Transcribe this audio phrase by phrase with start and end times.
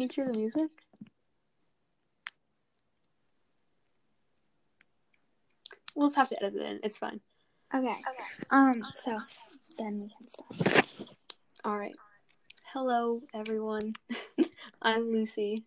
[0.00, 0.70] Can you hear the music?
[5.94, 6.80] We'll just have to edit it in.
[6.82, 7.20] It's fine.
[7.74, 7.90] Okay.
[7.90, 8.46] okay.
[8.50, 8.82] Um.
[9.04, 9.20] So
[9.76, 10.86] then we can start.
[11.66, 11.94] All right.
[12.72, 13.92] Hello, everyone.
[14.80, 15.64] I'm Lucy,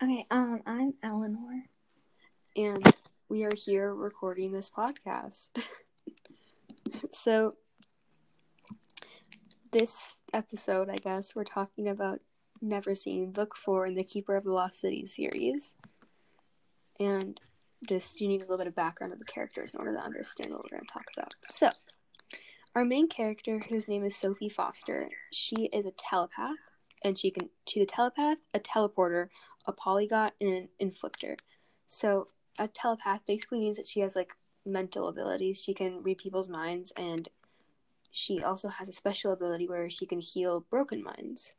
[0.00, 0.24] Okay.
[0.30, 0.62] Um.
[0.64, 1.64] I'm Eleanor.
[2.54, 2.86] and
[3.28, 5.48] we are here recording this podcast.
[7.10, 7.56] so,
[9.72, 12.20] this episode, I guess, we're talking about
[12.64, 15.74] Neverseen, Book 4 in the Keeper of the Lost City series.
[16.98, 17.40] And
[17.88, 20.52] just, you need a little bit of background of the characters in order to understand
[20.52, 21.34] what we're going to talk about.
[21.44, 21.70] So,
[22.74, 26.56] our main character, whose name is Sophie Foster, she is a telepath,
[27.02, 29.28] and she can she's a telepath, a teleporter,
[29.66, 31.36] a polyglot, and an inflictor.
[31.86, 32.26] So,
[32.58, 34.30] a telepath basically means that she has like
[34.64, 35.62] mental abilities.
[35.62, 37.28] She can read people's minds, and
[38.10, 41.52] she also has a special ability where she can heal broken minds.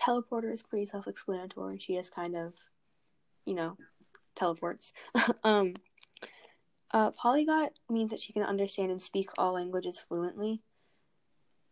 [0.00, 1.78] Teleporter is pretty self-explanatory.
[1.78, 2.54] She just kind of,
[3.44, 3.76] you know,
[4.34, 4.92] teleports.
[5.44, 5.74] um,
[6.92, 10.62] uh, polyglot means that she can understand and speak all languages fluently.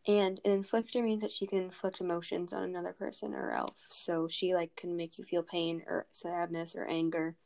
[0.07, 3.77] And an inflictor means that she can inflict emotions on another person or elf.
[3.91, 7.37] So she like can make you feel pain or sadness or anger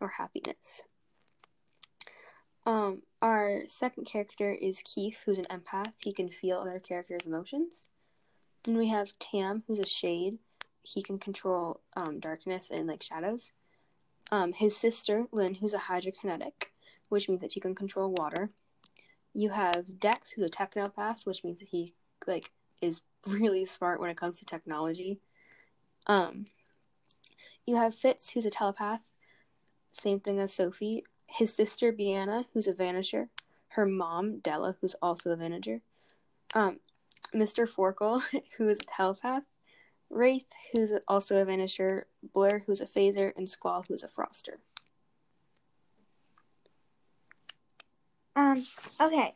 [0.00, 0.82] or happiness.
[2.66, 5.94] Um, our second character is Keefe, who's an empath.
[6.02, 7.86] He can feel other characters' emotions.
[8.64, 10.38] Then we have Tam, who's a shade.
[10.82, 13.52] He can control um, darkness and like shadows.
[14.30, 16.68] Um, his sister Linh, who's a hydrokinetic,
[17.08, 18.50] which means that she can control water.
[19.34, 21.94] You have Dex, who's a technopath, which means that he
[22.26, 25.20] like is really smart when it comes to technology.
[26.06, 26.46] Um,
[27.66, 29.02] you have Fitz, who's a telepath.
[29.90, 31.04] Same thing as Sophie.
[31.26, 33.28] His sister Biana, who's a vanisher.
[33.68, 35.80] Her mom Della, who's also a vanisher.
[36.54, 36.80] Um,
[37.34, 37.68] Mr.
[37.70, 38.22] Forkle,
[38.56, 39.44] who is a telepath.
[40.10, 42.04] Wraith, who's also a vanisher.
[42.32, 44.58] Blur, who's a phaser, and Squall, who's a froster.
[48.36, 48.66] Um.
[49.00, 49.34] Okay.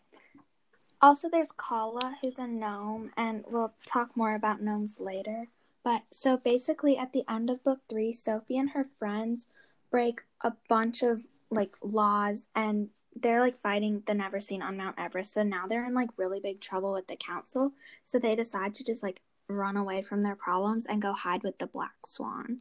[1.00, 5.48] Also, there's Calla, who's a gnome, and we'll talk more about gnomes later.
[5.84, 9.46] But so basically, at the end of book three, Sophie and her friends
[9.90, 15.32] break a bunch of like laws, and they're like fighting the Neverseen on Mount Everest.
[15.32, 17.72] So now they're in like really big trouble with the council.
[18.04, 21.58] So they decide to just like run away from their problems and go hide with
[21.58, 22.60] the Black Swan.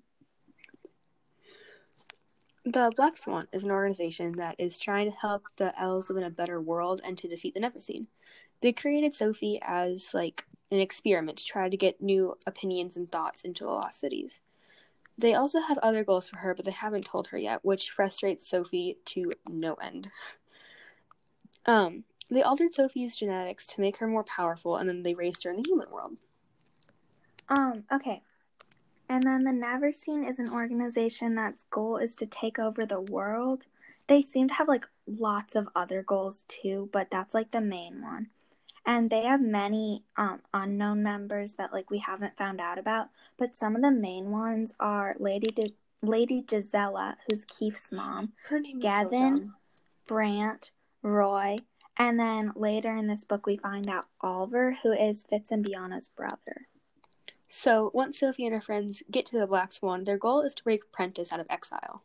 [2.66, 6.24] The Black Swan is an organization that is trying to help the elves live in
[6.24, 8.08] a better world and to defeat the Neverseen.
[8.62, 13.44] They created Sophie as like an experiment to try to get new opinions and thoughts
[13.44, 14.42] into the lost cities.
[15.18, 18.48] They also have other goals for her, but they haven't told her yet, which frustrates
[18.48, 20.10] Sophie to no end.
[21.68, 25.52] Um, they altered Sophie's genetics to make her more powerful, and then they raised her
[25.52, 26.14] in the human world.
[27.50, 28.22] Um, okay.
[29.10, 33.68] And then the Neverseen is an organization that's goal is to take over the world.
[34.08, 38.02] They seem to have like lots of other goals too, but that's like the main
[38.02, 38.28] one.
[38.86, 43.08] And they have many um unknown members that like we haven't found out about,
[43.38, 48.78] but some of the main ones are Lady Lady Gisela, who's Keefe's mom, Her name
[48.78, 49.38] is Gavin.
[49.38, 49.52] so.
[50.08, 51.58] Brant, Roy,
[51.98, 56.10] and then later in this book we find out Alvar, who is Fitz and Biana's
[56.10, 56.68] brother.
[57.50, 60.64] So once Sophie and her friends get to the Black Swan, their goal is to
[60.64, 62.04] break Prentice out of exile.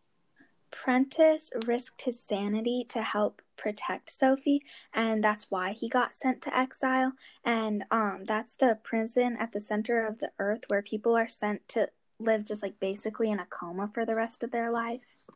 [0.70, 4.62] Prentice risked his sanity to help protect Sophie,
[4.94, 7.12] and that's why he got sent to exile.
[7.44, 11.68] And um, that's the prison at the center of the earth where people are sent
[11.68, 11.88] to
[12.18, 15.26] live just like basically in a coma for the rest of their life.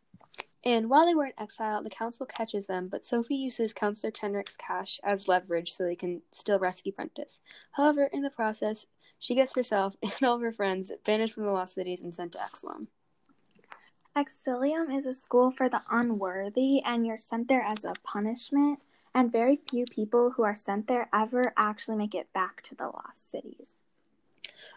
[0.67, 4.57] And while they were in exile, the council catches them, but Sophie uses Counselor Kenric's
[4.57, 7.39] cash as leverage so they can still rescue Prentice.
[7.71, 8.85] However, in the process,
[9.21, 12.33] she gets herself and all of her friends banished from the Lost Cities and sent
[12.33, 12.89] to Exillium.
[14.17, 18.81] Exillium is a school for the unworthy, and you're sent there as a punishment.
[19.15, 22.89] And very few people who are sent there ever actually make it back to the
[22.89, 23.77] lost cities.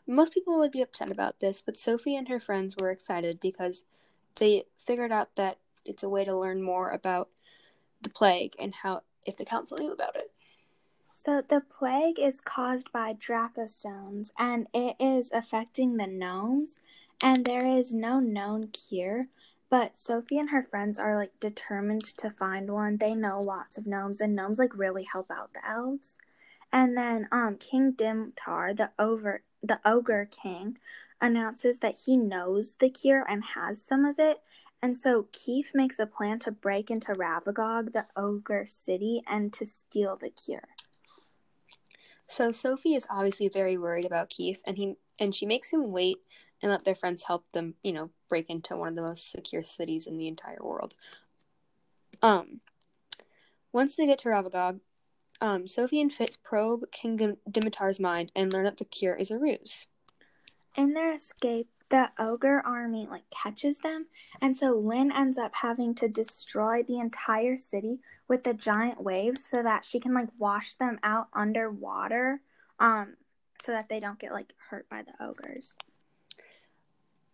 [0.06, 3.86] Most people would be upset about this, but Sophie and her friends were excited because
[4.36, 5.58] they figured out that
[5.90, 7.30] it's a way to learn more about
[8.02, 10.32] the plague and how if the council knew about it.
[11.14, 16.80] So the plague is caused by drakostomes, and it is affecting the gnomes.
[17.22, 19.28] And there is no known cure,
[19.70, 22.96] but Sophie and her friends are like determined to find one.
[22.98, 26.16] They know lots of gnomes, and gnomes like really help out the elves.
[26.72, 30.78] And then um King Dimitar, the over the ogre king,
[31.20, 34.38] announces that he knows the cure and has some of it.
[34.82, 39.66] And so Keefe makes a plan to break into Ravagog, the ogre city, and to
[39.66, 40.70] steal the cure.
[42.28, 46.18] So Sophie is obviously very worried about Keefe, and he and she makes him wait
[46.62, 49.64] and let their friends help them, you know, break into one of the most secure
[49.64, 50.94] cities in the entire world.
[52.22, 52.62] Um,
[53.72, 54.80] once they get to Ravagog,
[55.42, 59.38] um, Sophie and Fitz probe King Dimitar's mind and learn that the cure is a
[59.38, 59.88] ruse.
[60.76, 64.08] In their escape, the ogre army like catches them,
[64.42, 69.46] and so Linh ends up having to destroy the entire city with the giant waves
[69.46, 72.42] so that she can like wash them out underwater,
[72.80, 73.16] um,
[73.66, 75.76] so that they don't get like hurt by the ogres.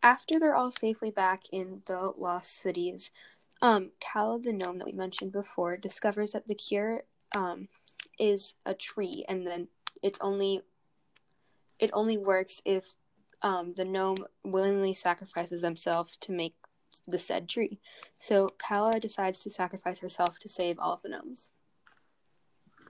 [0.02, 3.12] After they're all safely back in the lost cities,
[3.62, 7.04] um, the gnome that we mentioned before discovers that the cure
[7.36, 7.68] um,
[8.20, 9.68] is a tree, and then
[10.02, 10.62] it's only
[11.80, 12.94] it only works if
[13.46, 16.56] um, the gnome willingly sacrifices themselves to make
[17.08, 17.80] the said tree.
[18.18, 21.52] So Calla decides to sacrifice herself to save all of the gnomes.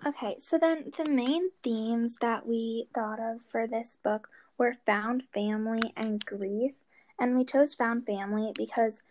[0.07, 5.23] Okay, so then the main themes that we thought of for this book were found
[5.33, 6.75] family and grief.
[7.19, 9.01] And we chose found family because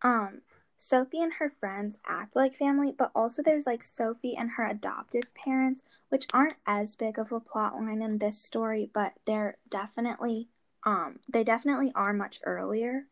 [0.00, 0.40] um
[0.78, 5.34] Sophie and her friends act like family, but also there's like Sophie and her adoptive
[5.34, 10.48] parents, which aren't as big of a plot line in this story, but they're definitely
[10.84, 13.06] um they definitely are much earlier.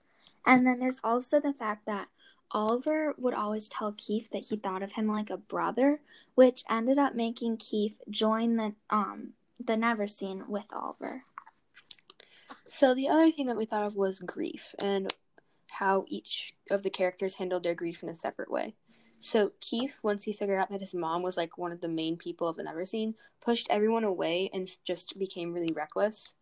[0.44, 2.08] And then there's also the fact that
[2.54, 6.00] Alvar would always tell Keefe that he thought of him like a brother,
[6.34, 11.24] which ended up making Keefe join the um the Neverseen with Alvar.
[12.68, 15.12] So the other thing that we thought of was grief and
[15.68, 18.74] how each of the characters handled their grief in a separate way.
[19.20, 22.16] So Keefe, once he figured out that his mom was like one of the main
[22.16, 26.34] people of the never Neverseen, pushed everyone away and just became really reckless.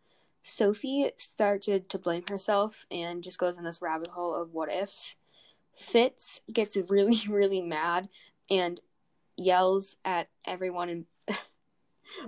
[0.43, 5.15] Sophie started to blame herself and just goes in this rabbit hole of what ifs.
[5.75, 8.09] Fitz gets really, really mad
[8.49, 8.79] and
[9.37, 11.05] yells at everyone and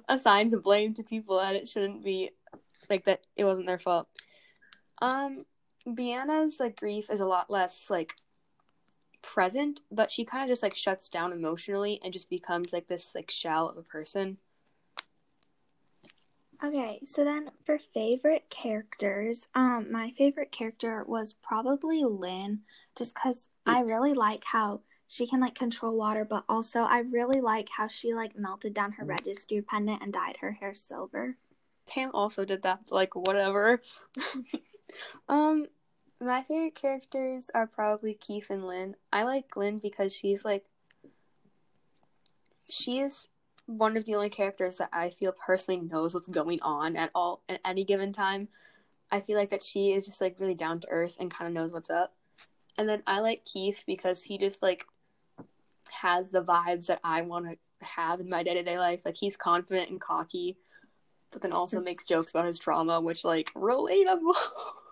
[0.10, 2.32] assigns blame to people that it shouldn't be
[2.90, 4.08] like that it wasn't their fault.
[5.02, 5.46] Um
[5.86, 8.16] Biana's like grief is a lot less like
[9.22, 13.14] present, but she kind of just like shuts down emotionally and just becomes like this
[13.14, 14.38] like shell of a person.
[16.62, 22.60] Okay, so then for favorite characters, um my favorite character was probably Linh
[22.96, 27.40] just cuz I really like how she can like control water, but also I really
[27.40, 31.38] like how she like melted down her registry pendant and dyed her hair silver.
[31.86, 33.82] Tam also did that, like whatever.
[35.30, 35.68] um,
[36.20, 38.96] my favorite characters are probably Keefe and Linh.
[39.12, 40.66] I like Linh because she's like,
[42.70, 43.28] she is
[43.66, 47.42] one of the only characters that I feel personally knows what's going on at all
[47.48, 48.48] at any given time.
[49.12, 51.54] I feel like that she is just like really down to earth and kind of
[51.54, 52.14] knows what's up.
[52.78, 54.86] And then I like Keefe because he just like
[55.92, 59.02] has the vibes that I want to have in my day to day life.
[59.06, 60.58] Like he's confident and cocky
[61.34, 64.34] but then also makes jokes about his trauma, which like relatable.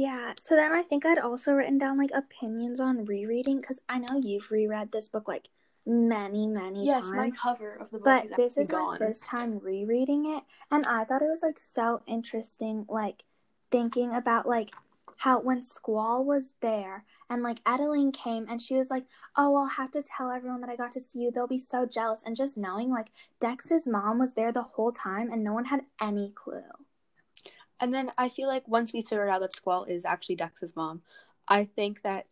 [0.00, 3.98] yeah, so then I think I'd also written down like opinions on rereading because I
[3.98, 5.48] know you've reread this book like
[5.84, 7.12] many, many yes, times.
[7.14, 8.04] Yes, my cover of the book.
[8.04, 8.92] But is this is gone.
[8.92, 13.24] my first time rereading it, and I thought it was like so interesting, like
[13.70, 14.70] thinking about like
[15.18, 19.04] how when Squall was there and like Adeline came and she was like,
[19.36, 21.30] Oh, I'll have to tell everyone that I got to see you.
[21.30, 22.22] They'll be so jealous.
[22.24, 23.08] And just knowing like
[23.38, 26.62] Dex's mom was there the whole time and no one had any clue.
[27.80, 31.02] And then I feel like once we figured out that Squall is actually Dex's mom,
[31.48, 32.26] I think that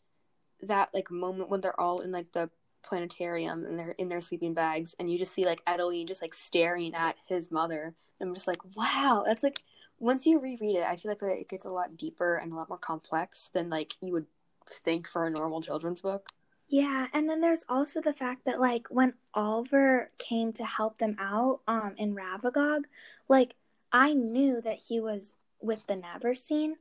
[0.63, 2.51] that like moment when they're all in like the
[2.83, 6.35] planetarium and they're in their sleeping bags and you just see like Adeline just like
[6.35, 7.95] staring at his mother.
[8.21, 9.63] I'm just like, wow, that's like
[9.99, 12.69] once you reread it, I feel like it gets a lot deeper and a lot
[12.69, 14.27] more complex than like you would
[14.71, 16.31] think for a normal children's book.
[16.69, 21.17] Yeah, and then there's also the fact that like when Alvar came to help them
[21.19, 22.83] out um in Ravagog,
[23.29, 23.55] like
[23.93, 26.73] I knew that he was with the Neverseen.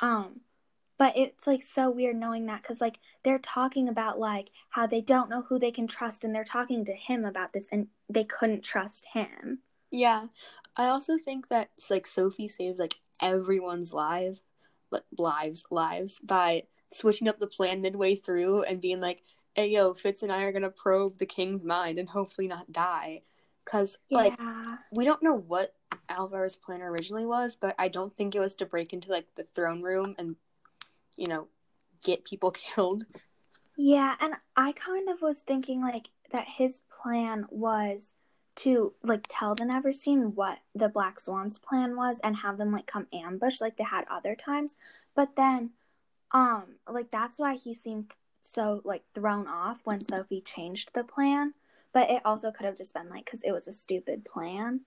[0.00, 0.40] Um
[0.98, 5.00] but it's like so weird knowing that cuz like they're talking about like how they
[5.00, 8.24] don't know who they can trust and they're talking to him about this and they
[8.24, 9.60] couldn't trust him.
[9.90, 10.26] Yeah.
[10.76, 14.42] I also think that like Sophie saved like everyone's lives,
[14.90, 19.22] like, lives, lives by switching up the plan midway through and being like,
[19.54, 23.22] "Hey, yo, Fitz and I are gonna probe the king's mind and hopefully not die."
[23.66, 24.18] Cause yeah.
[24.18, 24.38] like
[24.92, 25.74] we don't know what
[26.08, 29.42] Alvar's plan originally was, but I don't think it was to break into like the
[29.42, 30.36] throne room and
[31.16, 31.48] you know
[32.04, 33.04] get people killed.
[33.76, 38.14] Yeah, and I kind of was thinking like that his plan was
[38.56, 42.86] to like tell the Neverseen what the Black Swan's plan was and have them like
[42.86, 44.76] come ambush like they had other times.
[45.14, 45.70] But then
[46.32, 51.52] um like that's why he seemed so like thrown off when Sophie changed the plan.
[51.96, 54.82] But it also could have just been like because it was a stupid plan.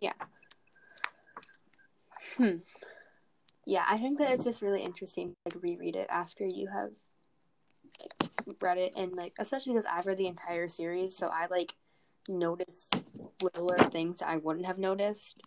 [0.00, 0.14] Yeah.
[2.38, 2.60] Hmm.
[3.66, 6.92] Yeah, I think that it's just really interesting to like reread it after you have
[8.00, 11.74] like read it and like especially because I've read the entire series, so I like
[12.30, 12.88] notice
[13.42, 15.38] littler things I wouldn't have noticed.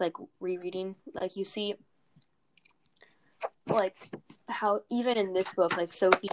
[0.00, 0.96] Like rereading.
[1.14, 1.76] Like you see
[3.68, 3.94] like
[4.48, 6.28] how even in this book, like Sophie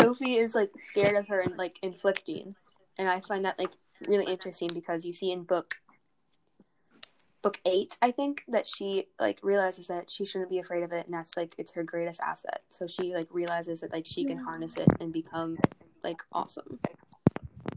[0.00, 2.54] Sophie is like scared of her and like inflicting.
[2.98, 3.72] And I find that like
[4.06, 5.76] really interesting because you see in book
[7.42, 11.06] book eight, I think, that she like realizes that she shouldn't be afraid of it
[11.06, 12.62] and that's like it's her greatest asset.
[12.70, 15.58] So she like realizes that like she can harness it and become
[16.02, 16.78] like awesome.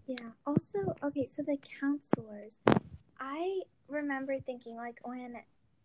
[0.07, 0.29] Yeah.
[0.45, 2.59] Also, okay, so the counselors.
[3.19, 5.37] I remember thinking like when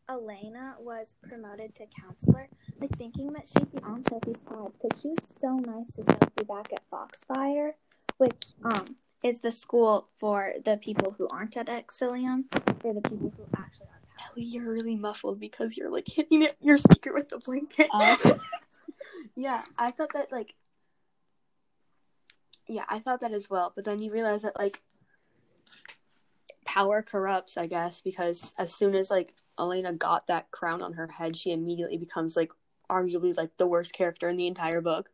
[0.09, 2.49] Alina was promoted to counselor,
[2.81, 6.47] like thinking that she'd be on Sophie's side because she was so nice to Sophie
[6.49, 7.73] back at Foxfire,
[8.17, 12.45] which um is the school for the people who aren't at Exillium,
[12.81, 14.31] for the people who actually are.
[14.31, 17.89] Ellie, you're really muffled because you're like hitting it your speaker with the blanket.
[17.93, 18.39] Oh.
[19.37, 20.55] yeah, I thought that like
[22.67, 23.73] yeah, I thought that as well.
[23.75, 24.83] But then you realize that like
[26.69, 31.09] power corrupts, I guess, because as soon as like Alina got that crown on her
[31.09, 32.53] head, she immediately becomes like
[32.91, 35.09] arguably like the worst character in the entire book.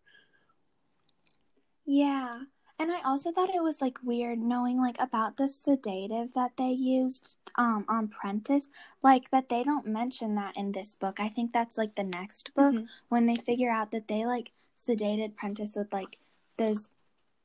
[1.87, 2.43] Yeah.
[2.79, 6.71] And I also thought it was like weird knowing like about the sedative that they
[6.73, 8.69] used um on Prentice,
[9.03, 11.21] like that they don't mention that in this book.
[11.21, 12.89] I think that's like the next book Mhm.
[13.09, 16.19] when they figure out that they like sedated Prentice with like
[16.59, 16.91] those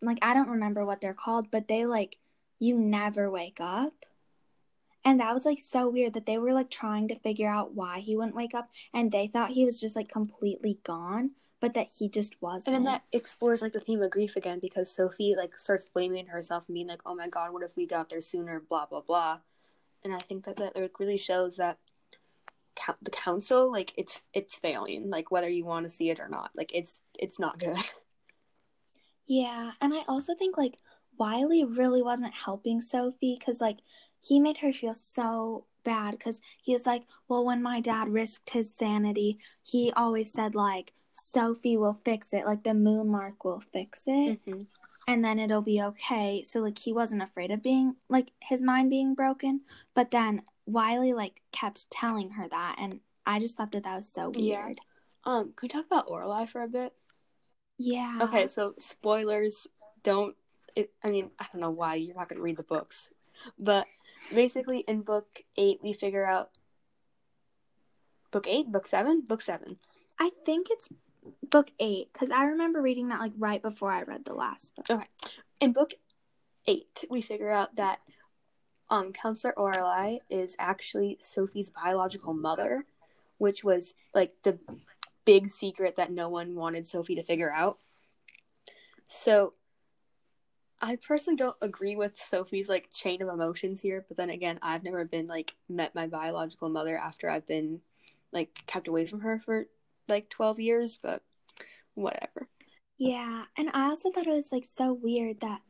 [0.02, 2.18] like I don't remember what they're called, but they like
[2.60, 4.06] you never wake up.
[5.06, 8.00] And that was like so weird that they were like trying to figure out why
[8.00, 11.94] he wouldn't wake up and they thought he was just like completely gone, but that
[11.98, 12.76] he just wasn't.
[12.76, 16.28] And then that explores like the theme of grief again because Sophie like starts blaming
[16.28, 19.02] herself and being like, "Oh my god, what if we got there sooner?" Blah blah
[19.02, 19.40] blah.
[20.04, 21.78] And I think that that like really shows that
[23.02, 26.52] the council like it's it's failing, like whether you want to see it or not.
[26.56, 27.78] Like it's it's not good.
[29.32, 30.74] Yeah, and I also think like
[31.20, 33.80] Wylie really wasn't helping Sophie because like
[34.22, 38.50] he made her feel so bad because he was like, well, when my dad risked
[38.52, 44.06] his sanity, he always said like Sophie will fix it, like the Moonlark will fix
[44.08, 44.68] it, Mhm.
[45.08, 46.42] and then it'll be okay.
[46.44, 49.62] So like he wasn't afraid of being like his mind being broken,
[49.94, 54.08] but then Wylie like kept telling her that, and I just thought that that was
[54.08, 54.66] so Yeah.
[54.66, 54.80] weird.
[55.26, 56.94] Um, can we talk about Oralie for a bit?
[57.78, 58.20] Yeah.
[58.24, 59.68] Okay, so spoilers
[60.04, 60.36] don't.
[60.76, 63.10] It, I mean, I don't know why you're not going to read the books,
[63.58, 63.88] but
[64.34, 66.50] basically in book eight we figure out.
[68.32, 69.78] Book eight, book seven, book seven.
[70.20, 70.90] I think it's
[71.50, 74.90] book eight because I remember reading that like right before I read the last book.
[74.90, 75.08] Okay,
[75.60, 75.94] in book
[76.68, 78.00] eight, we figure out that
[78.90, 82.86] um, Counselor Oralie is actually Sophie's biological mother,
[83.38, 84.60] which was like the
[85.26, 87.78] big secret that no one wanted Sophie to figure out.
[89.08, 89.54] So,
[90.82, 94.84] I personally don't agree with Sophie's like chain of emotions here, but then again, I've
[94.84, 97.82] never been like met my biological mother after I've been
[98.32, 99.66] like kept away from her for
[100.08, 101.22] like 12 years, but
[101.96, 102.48] whatever.
[102.98, 105.62] Yeah, and I also thought it was like so weird that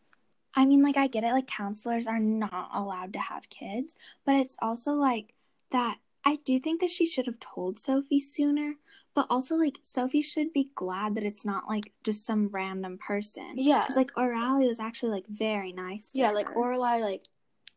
[0.55, 4.35] I mean, like I get it, like counselors are not allowed to have kids, but
[4.35, 5.33] it's also like
[5.71, 8.75] that I do think that she should have told Sophie sooner,
[9.19, 13.55] but also like Sophie should be glad that it's not like just some random person.
[13.55, 13.81] Yeah.
[13.81, 16.13] Because like Oralie was actually like very nice.
[16.13, 16.55] To yeah like her.
[16.55, 17.25] Oralie like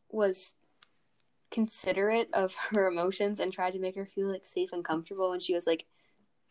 [0.08, 0.54] was
[1.50, 5.40] considerate of her emotions and tried to make her feel like safe and comfortable when
[5.40, 5.84] she was like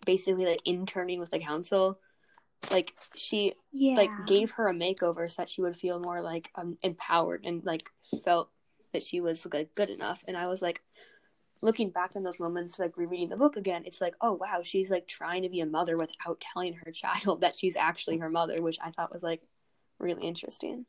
[0.06, 1.98] basically like interning with the council
[2.70, 6.52] like she yeah, like gave her a makeover so that she would feel more like
[6.56, 7.90] um, empowered and like
[8.26, 8.50] felt
[8.92, 10.82] that she was like good enough and i was like
[11.62, 14.90] looking back on those moments like rereading the book again it's like oh wow she's
[14.92, 18.62] like trying to be a mother without telling her child that she's actually her mother
[18.62, 19.42] which i thought was like
[20.00, 20.86] really interesting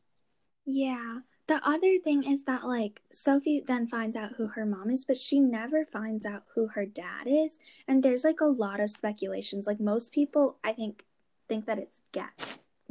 [0.64, 1.21] Yeah.
[1.49, 5.19] The other thing is that like Sophie then finds out who her mom is, but
[5.19, 7.59] she never finds out who her dad is.
[7.88, 9.67] And there's like a lot of speculations.
[9.67, 11.05] Like most people I think
[11.49, 12.31] think that it's Ga-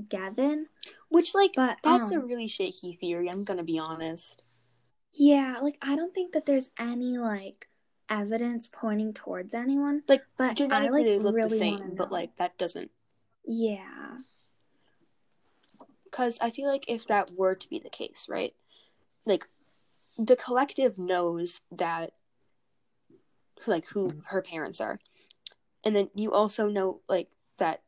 [0.09, 0.67] Gavin.
[1.09, 3.29] which like But That's a um, really shaky theory.
[3.29, 4.43] I'm gonna be honest.
[5.13, 7.67] Yeah, like I don't think that there's any like
[8.11, 10.03] evidence pointing towards anyone.
[10.07, 12.91] Like But I like they look really the same, but like that doesn't.
[13.45, 14.17] Yeah.
[16.03, 18.53] Because I feel like if that were to be the case, right?
[19.25, 19.47] Like
[20.17, 22.11] the collective knows that,
[23.65, 24.99] like who her parents are,
[25.85, 27.81] and then you also know like that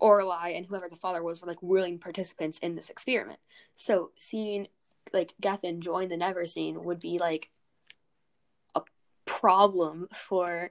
[0.00, 3.38] Oralie and whoever the father was were like willing participants in this experiment.
[3.76, 4.66] So seeing
[5.12, 7.50] like Gethen join the Neverseen would be like
[9.40, 10.70] problem for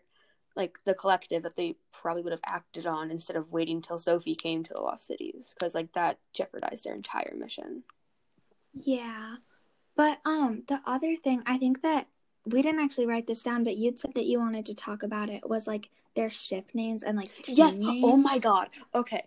[0.56, 4.36] like the collective that they probably would have acted on instead of waiting till Sophie
[4.36, 7.84] came to the Lost Cities because like that jeopardized their entire mission.
[8.74, 9.36] Yeah.
[9.96, 12.08] But um the other thing I think that
[12.46, 15.30] we didn't actually write this down, but you'd said that you wanted to talk about
[15.30, 17.78] it was like their ship names and like yes.
[17.78, 18.02] names.
[18.04, 18.70] Oh my god.
[18.94, 19.24] Okay.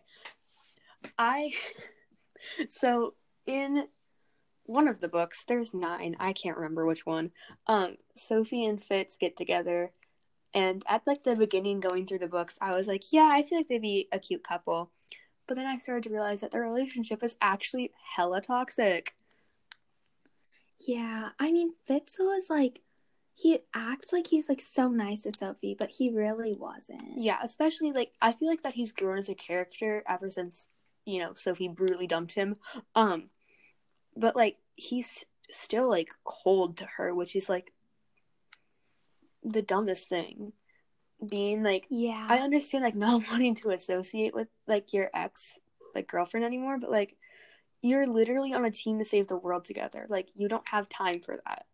[1.19, 1.53] I
[2.69, 3.15] so
[3.47, 3.87] in
[4.73, 6.17] one of the books, there's nine.
[6.19, 7.31] I can't remember which one.
[7.67, 9.93] Um, Sophie and Fitz get together,
[10.55, 13.59] and at like the beginning, going through the books, I was like, yeah, I feel
[13.59, 14.91] like they'd be a cute couple.
[15.47, 19.14] But then I started to realize that their relationship is actually hella toxic.
[20.87, 22.81] Yeah, I mean Fitz is like
[23.35, 27.02] he acts like he's like so nice to Sophie, but he really wasn't.
[27.17, 30.69] Yeah, especially like I feel like that he's grown as a character ever since
[31.05, 32.57] you know Sophie brutally dumped him.
[32.95, 33.31] Um,
[34.17, 37.73] but like he's still like cold to her, which is like
[39.43, 40.52] the dumbest thing.
[41.29, 42.26] Being like, Yeah.
[42.29, 45.59] I understand like not wanting to associate with like your ex
[45.95, 47.17] like girlfriend anymore, but like
[47.83, 50.07] you're literally on a team to save the world together.
[50.09, 51.67] Like you don't have time for that.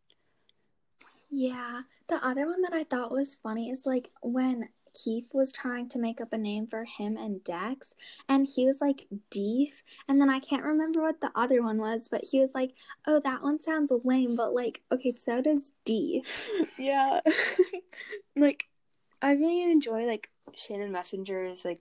[1.31, 1.83] Yeah.
[2.09, 4.69] The other one that I thought was funny is like when
[5.05, 7.95] Keefe was trying to make up a name for him and Dex,
[8.29, 12.09] and he was like Deef, and then I can't remember what the other one was,
[12.09, 12.73] but he was like,
[13.07, 17.21] "Oh, that one sounds lame, but like, okay, so does Deef." Yeah.
[18.37, 18.69] like
[19.21, 21.81] I really enjoy like Shannon Messenger's like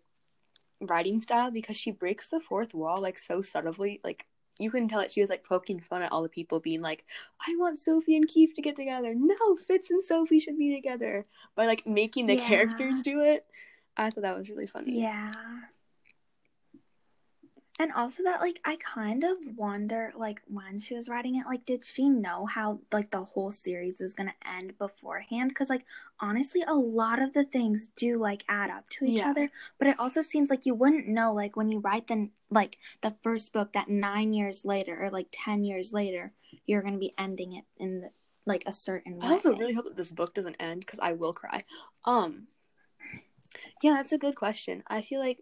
[0.81, 3.99] writing style because she breaks the fourth wall like so subtly.
[4.03, 4.25] Like
[4.59, 7.05] you can tell that she was like poking fun at all the people being like,
[7.45, 9.13] I want Sophie and Keefe to get together.
[9.15, 11.25] No, Fitz and Sophie should be together.
[11.55, 12.47] By like making the Yeah.
[12.47, 13.45] characters do it.
[13.95, 14.99] I thought that was really funny.
[14.99, 15.31] Yeah.
[17.79, 21.63] And also that like I kind of wonder like when she was writing it like
[21.65, 25.85] did she know how like the whole series was going to end beforehand cuz like
[26.19, 29.29] honestly a lot of the things do like add up to each Yeah.
[29.29, 32.79] other but it also seems like you wouldn't know like when you write the like
[33.01, 36.33] the first book that 9 years later or like 10 years later
[36.65, 38.09] you're going to be ending it in the,
[38.45, 39.27] like a certain way.
[39.27, 41.63] I also really hope that this book doesn't end because I will cry.
[42.05, 42.47] Um,
[43.81, 44.83] yeah, that's a good question.
[44.87, 45.39] I feel like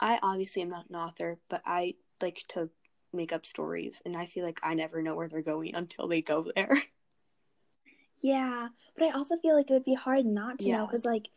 [0.00, 2.70] I obviously am not an author, but I like to
[3.12, 6.22] make up stories, and I feel like I never know where they're going until they
[6.22, 6.82] go there.
[8.20, 11.28] Yeah, but I also feel like it would be hard not to know because, like,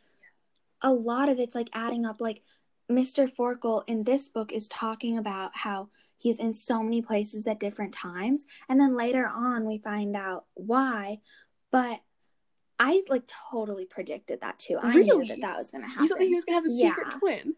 [0.81, 2.21] a lot of it's like adding up.
[2.21, 2.43] Like,
[2.89, 3.29] Mr.
[3.29, 7.93] Forkle in this book is talking about how he's in so many places at different
[7.93, 11.19] times, and then later on we find out why.
[11.71, 11.99] But
[12.79, 14.77] I like totally predicted that too.
[14.81, 16.03] I knew that that was going to happen.
[16.03, 17.19] You thought he was gonna have a secret Yeah.
[17.19, 17.55] twin?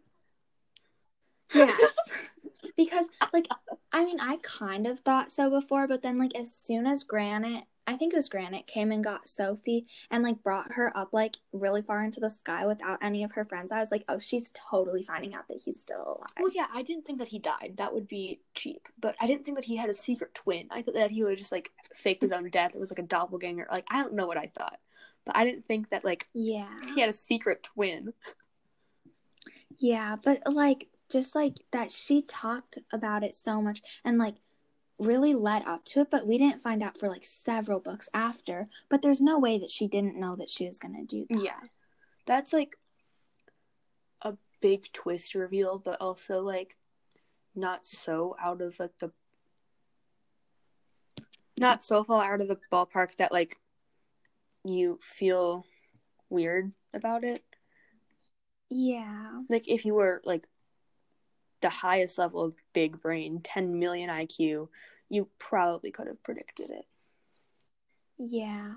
[1.54, 1.96] Yes.
[2.78, 3.48] because like
[3.92, 7.66] I mean I kind of thought so before, but then like as soon as Granite
[7.88, 11.38] I think it was Granite came and got Sophie and like brought her up like
[11.54, 13.72] really far into the sky without any of her friends.
[13.72, 16.30] I was like, oh, she's totally finding out that he's still alive.
[16.40, 17.74] Well, yeah, I didn't think that he died.
[17.78, 18.88] That would be cheap.
[19.02, 20.68] But I didn't think that he had a secret twin.
[20.70, 22.76] I thought that he would just like faked his own death.
[22.76, 23.66] It was like a doppelganger.
[23.72, 24.78] Like I don't know what I thought,
[25.26, 26.70] but I didn't think that like Yeah.
[26.94, 28.14] he had a secret twin.
[29.80, 34.36] Yeah, but like just like that she talked about it so much and like
[35.00, 38.68] really led up to it, but we didn't find out for like several books after.
[38.90, 41.44] But there's no way that she didn't know that she was gonna do that.
[41.44, 41.60] Yeah,
[42.26, 42.78] that's like
[44.22, 46.76] a big twist reveal, but also like
[47.56, 49.12] not so out of like the
[51.60, 53.58] not so far out of the ballpark that like
[54.64, 55.66] you feel
[56.30, 57.44] weird about it.
[58.70, 59.42] Yeah.
[59.50, 60.48] Like if you were like
[61.62, 64.70] the highest level of big brain, 10 million IQ,
[65.10, 66.86] you probably could have predicted it.
[68.18, 68.74] Yeah.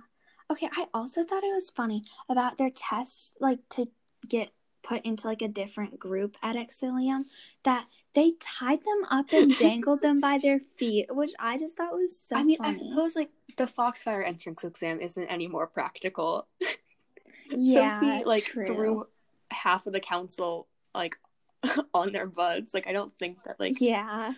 [0.51, 3.89] Okay, I also thought it was funny about their tests, like to
[4.29, 4.51] get
[4.83, 7.25] put into like a different group at Exillium,
[7.65, 11.93] that they tied them up and dangled them by their feet, which I just thought
[11.93, 12.71] was so I mean, funny.
[12.71, 16.47] I suppose like the Foxfire entrance exam isn't any more practical.
[17.51, 18.67] yeah, Sophie like true.
[18.67, 19.07] threw
[19.51, 21.17] half of the council like
[21.95, 22.75] on their butts.
[22.75, 24.35] Like I don't think that like Yeah.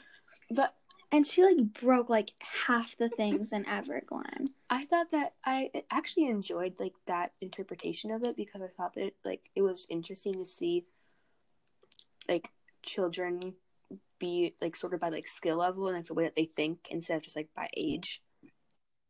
[0.50, 0.74] but
[1.12, 2.32] And she like broke like
[2.66, 4.48] half the things in Everglen.
[4.70, 9.12] I thought that I actually enjoyed like that interpretation of it because I thought that
[9.24, 10.84] like it was interesting to see
[12.28, 12.50] like
[12.82, 13.54] children
[14.18, 17.16] be like sorted by like skill level and like the way that they think instead
[17.16, 18.22] of just like by age.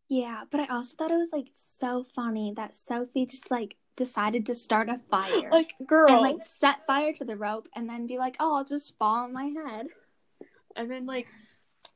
[0.08, 4.46] Yeah, but I also thought it was like so funny that Sophie just like decided
[4.46, 5.50] to start a fire.
[5.50, 6.10] Like, girl.
[6.10, 9.24] and like set fire to the rope and then be like, "Oh, I'll just fall
[9.24, 9.86] on my head."
[10.76, 11.28] And then like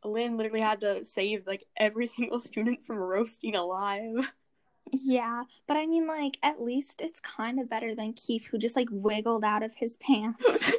[0.05, 4.33] Linh literally had to save like every single student from roasting alive.
[4.91, 8.75] Yeah, but I mean, like, at least it's kind of better than Keefe, who just
[8.75, 10.43] like wiggled out of his pants.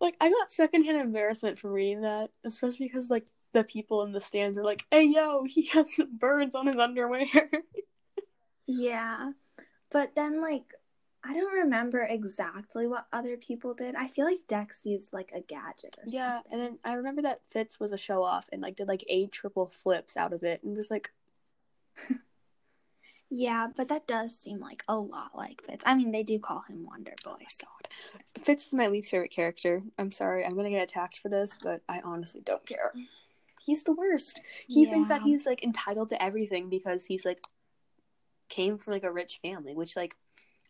[0.00, 4.20] like I got secondhand embarrassment from reading that, especially because like the people in the
[4.20, 7.26] stands are like, "Hey, yo, he has birds on his underwear."
[8.66, 9.32] yeah,
[9.90, 10.64] but then like
[11.26, 13.94] I don't remember exactly what other people did.
[13.94, 16.52] I feel like Dex used like a gadget or yeah, something.
[16.52, 19.32] and then I remember that Fitz was a show off and like did like eight
[19.32, 21.10] triple flips out of it, and was like,
[23.30, 25.82] Yeah, but that does seem like a lot like Fitz.
[25.86, 27.32] I mean, they do call him Wonder Boy.
[27.40, 27.66] Oh so
[28.42, 29.82] Fitz is my least favorite character.
[29.98, 32.92] I'm sorry, I'm gonna get attacked for this, but I honestly don't care.
[33.64, 34.40] He's the worst.
[34.68, 37.42] He thinks that he's like entitled to everything because he's like
[38.48, 40.16] came from like a rich family, which like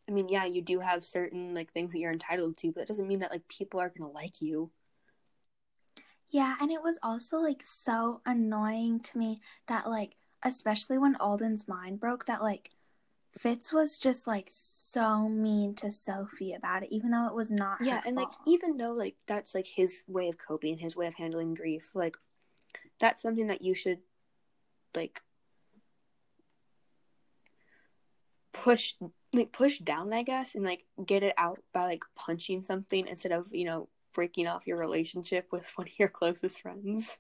[0.09, 2.89] I mean, yeah, you do have certain like things that you're entitled to, but that
[2.89, 4.71] doesn't mean that like people are gonna like you.
[6.29, 11.67] Yeah, and it was also like so annoying to me that like especially when Alden's
[11.69, 12.71] mind broke that like
[13.39, 17.79] Fitz was just like so mean to Sophie about it even though it was not
[17.81, 21.15] Yeah, and like even though like that's like his way of coping, his way of
[21.15, 22.17] handling grief, like
[23.01, 23.99] that's something that you should
[24.95, 25.21] like
[28.55, 28.95] push
[29.35, 33.33] like push down, I guess, and like get it out by like punching something instead
[33.33, 37.17] of, you know, breaking off your relationship with one of your closest friends.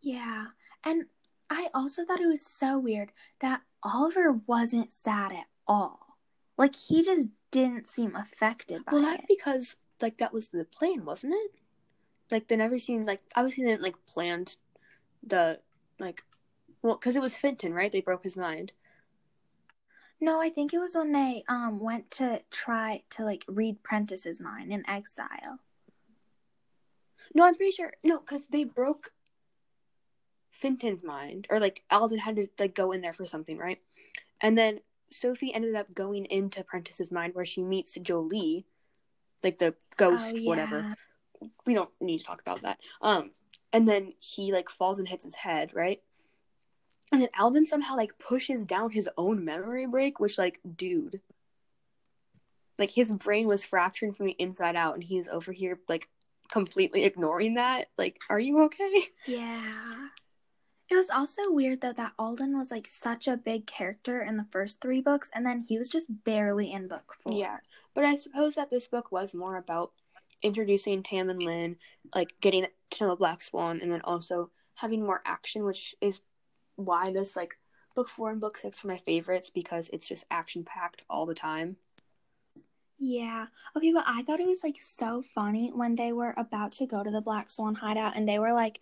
[0.00, 0.46] Yeah.
[0.84, 1.04] And
[1.50, 6.16] I also thought it was so weird that Alvar wasn't sad at all.
[6.56, 9.28] Like he just didn't seem affected by Well, that's it.
[9.28, 11.50] because like that was the plan, wasn't it?
[12.30, 14.56] Like they never seen like obviously they didn't like planned
[15.22, 15.60] the
[15.98, 16.22] like
[16.80, 17.92] well because it was Fintan, right?
[17.92, 18.72] They broke his mind.
[20.22, 24.38] No, I think it was when they um went to try to like read Prentice's
[24.38, 25.58] mind in exile.
[27.34, 27.92] No, I'm pretty sure.
[28.04, 29.10] No, because they broke
[30.52, 33.80] Fintan's mind, or like Alden had to like go in there for something, right?
[34.40, 34.78] And then
[35.10, 38.64] Sophie ended up going into Prentice's mind where she meets Jolie,
[39.42, 40.86] like the ghost, Oh, whatever.
[41.66, 42.78] We don't need to talk about that.
[43.00, 43.32] Um,
[43.72, 46.00] and then he like falls and hits his head, right?
[47.12, 51.20] And then Alvin somehow like pushes down his own memory break, which like, dude,
[52.78, 56.08] like his brain was fracturing from the inside out, and he's over here like
[56.50, 57.88] completely ignoring that.
[57.98, 59.04] Like, are you okay?
[59.26, 60.08] Yeah.
[60.88, 64.46] It was also weird though that Alden was like such a big character in the
[64.50, 67.38] first three books, and then he was just barely in book four.
[67.38, 67.58] Yeah,
[67.94, 69.92] but I suppose that this book was more about
[70.42, 71.76] introducing Tam and Linh,
[72.14, 76.20] like getting to know Black Swan, and then also having more action, which is
[76.84, 77.58] why this like
[77.94, 81.34] book four and book six are my favorites because it's just action packed all the
[81.34, 81.76] time.
[82.98, 83.46] Yeah.
[83.76, 87.02] Okay, but I thought it was like so funny when they were about to go
[87.02, 88.80] to the Black Swan hideout and they were like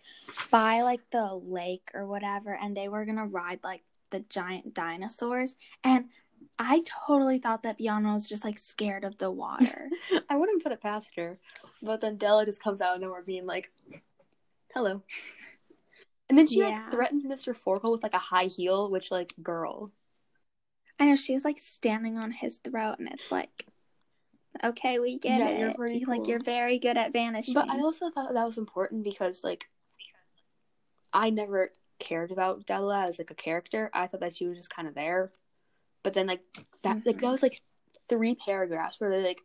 [0.51, 5.55] by like the lake or whatever and they were gonna ride like the giant dinosaurs
[5.83, 6.05] and
[6.59, 9.89] I totally thought that Biana was just like scared of the water.
[10.29, 11.37] I wouldn't put it past her,
[11.81, 13.71] but then Della just comes out of nowhere being like,
[14.73, 15.01] "Hello,"
[16.31, 16.69] and then she Yeah.
[16.69, 19.91] like threatens Mister Forkle with like a high heel, which like, girl,
[20.97, 23.65] I know she's like standing on his throat and it's like
[24.63, 25.59] Okay, we get Yeah, it.
[25.59, 27.53] you're pretty You- Like you're very good at vanishing.
[27.53, 29.69] But I also thought that was important because like
[31.13, 33.89] I never cared about Della as like a character.
[33.93, 35.31] I thought that she was just kind of there.
[36.03, 36.41] But then like
[36.83, 37.21] that like Mhm.
[37.21, 37.61] that was like
[38.09, 39.41] three paragraphs where they like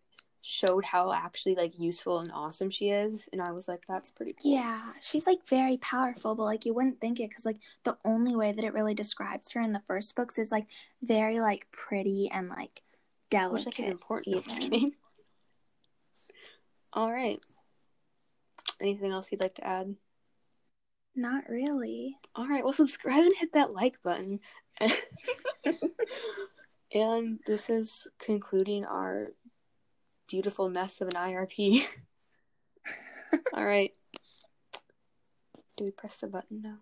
[0.49, 4.33] showed how actually like useful and awesome she is and I was like that's pretty
[4.41, 4.53] cool.
[4.53, 8.37] Yeah, she's like very powerful, but like you wouldn't think it because like the only
[8.37, 10.69] way that it really describes her in the first books is like
[11.03, 12.83] very like pretty and like
[13.33, 13.87] Which like delicate.
[13.87, 14.45] important.
[16.93, 17.41] All right.
[18.81, 19.97] Anything else you'd like to add?
[21.17, 22.19] Not really.
[22.37, 24.39] All right, well, subscribe and hit that like button.
[26.95, 29.33] and this is concluding our
[30.29, 31.85] beautiful mess of an IRP.
[33.55, 33.93] All right.
[35.77, 36.79] Do we press the button now?